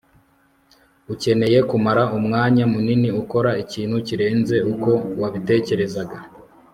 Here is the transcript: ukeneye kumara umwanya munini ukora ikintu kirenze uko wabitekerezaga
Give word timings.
ukeneye 1.13 1.59
kumara 1.69 2.03
umwanya 2.17 2.63
munini 2.73 3.09
ukora 3.21 3.51
ikintu 3.63 3.95
kirenze 4.07 4.55
uko 4.71 4.91
wabitekerezaga 5.21 6.17